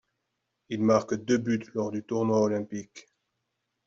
Il 0.69 0.81
marque 0.81 1.13
deux 1.13 1.37
buts 1.37 1.63
lors 1.75 1.91
du 1.91 2.01
tournoi 2.03 2.41
olympique. 2.41 3.07